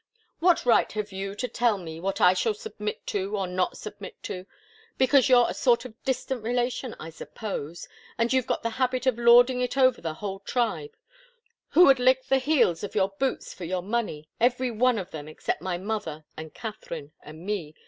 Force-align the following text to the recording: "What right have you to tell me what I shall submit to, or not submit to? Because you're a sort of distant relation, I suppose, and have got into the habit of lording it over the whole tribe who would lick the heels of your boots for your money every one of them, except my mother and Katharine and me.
"What 0.39 0.65
right 0.65 0.91
have 0.93 1.11
you 1.11 1.35
to 1.35 1.47
tell 1.47 1.77
me 1.77 1.99
what 1.99 2.19
I 2.19 2.33
shall 2.33 2.55
submit 2.55 3.05
to, 3.05 3.37
or 3.37 3.45
not 3.45 3.77
submit 3.77 4.15
to? 4.23 4.47
Because 4.97 5.29
you're 5.29 5.45
a 5.47 5.53
sort 5.53 5.85
of 5.85 5.93
distant 6.03 6.41
relation, 6.41 6.95
I 6.99 7.11
suppose, 7.11 7.87
and 8.17 8.31
have 8.33 8.47
got 8.47 8.61
into 8.61 8.63
the 8.63 8.75
habit 8.77 9.05
of 9.05 9.19
lording 9.19 9.61
it 9.61 9.77
over 9.77 10.01
the 10.01 10.15
whole 10.15 10.39
tribe 10.39 10.97
who 11.69 11.85
would 11.85 11.99
lick 11.99 12.25
the 12.25 12.39
heels 12.39 12.83
of 12.83 12.95
your 12.95 13.09
boots 13.19 13.53
for 13.53 13.65
your 13.65 13.83
money 13.83 14.27
every 14.39 14.71
one 14.71 14.97
of 14.97 15.11
them, 15.11 15.27
except 15.27 15.61
my 15.61 15.77
mother 15.77 16.25
and 16.35 16.51
Katharine 16.55 17.11
and 17.21 17.45
me. 17.45 17.75